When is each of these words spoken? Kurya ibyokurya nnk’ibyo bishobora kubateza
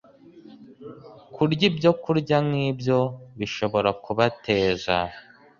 Kurya 1.33 1.63
ibyokurya 1.69 2.37
nnk’ibyo 2.45 2.99
bishobora 3.39 3.89
kubateza 4.03 4.95